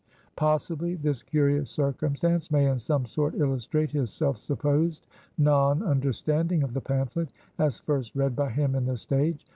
Possibly 0.35 0.95
this 0.95 1.21
curious 1.21 1.69
circumstance 1.69 2.49
may 2.49 2.65
in 2.65 2.79
some 2.79 3.05
sort 3.05 3.35
illustrate 3.35 3.91
his 3.91 4.11
self 4.11 4.35
supposed 4.37 5.05
non 5.37 5.83
understanding 5.83 6.63
of 6.63 6.73
the 6.73 6.81
pamphlet, 6.81 7.29
as 7.59 7.77
first 7.77 8.15
read 8.15 8.35
by 8.35 8.49
him 8.49 8.73
in 8.73 8.87
the 8.87 8.97
stage. 8.97 9.45